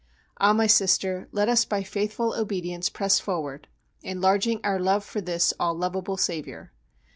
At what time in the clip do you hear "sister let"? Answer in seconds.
0.65-1.47